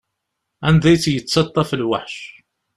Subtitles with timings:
[0.67, 2.15] Anda i tt-yettaṭṭaf lweḥc.